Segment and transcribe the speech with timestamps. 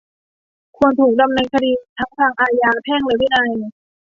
[0.77, 3.51] ควรถูกดำเนินคดีทั้งทางอาญา แพ่ง และวินัย